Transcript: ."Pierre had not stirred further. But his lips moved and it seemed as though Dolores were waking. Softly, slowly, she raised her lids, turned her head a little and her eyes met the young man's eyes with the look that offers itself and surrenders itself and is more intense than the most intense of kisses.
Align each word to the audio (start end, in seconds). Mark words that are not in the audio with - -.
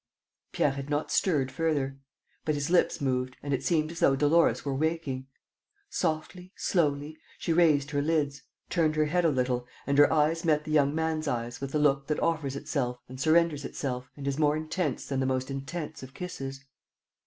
."Pierre 0.51 0.71
had 0.71 0.89
not 0.89 1.11
stirred 1.11 1.51
further. 1.51 1.99
But 2.43 2.55
his 2.55 2.71
lips 2.71 3.01
moved 3.01 3.37
and 3.43 3.53
it 3.53 3.63
seemed 3.63 3.91
as 3.91 3.99
though 3.99 4.15
Dolores 4.15 4.65
were 4.65 4.73
waking. 4.73 5.27
Softly, 5.91 6.51
slowly, 6.55 7.19
she 7.37 7.53
raised 7.53 7.91
her 7.91 8.01
lids, 8.01 8.41
turned 8.71 8.95
her 8.95 9.05
head 9.05 9.25
a 9.25 9.29
little 9.29 9.67
and 9.85 9.99
her 9.99 10.11
eyes 10.11 10.43
met 10.43 10.63
the 10.63 10.71
young 10.71 10.95
man's 10.95 11.27
eyes 11.27 11.61
with 11.61 11.71
the 11.71 11.77
look 11.77 12.07
that 12.07 12.19
offers 12.19 12.55
itself 12.55 12.97
and 13.07 13.21
surrenders 13.21 13.63
itself 13.63 14.09
and 14.17 14.27
is 14.27 14.39
more 14.39 14.57
intense 14.57 15.05
than 15.05 15.19
the 15.19 15.27
most 15.27 15.51
intense 15.51 16.01
of 16.01 16.15
kisses. 16.15 16.65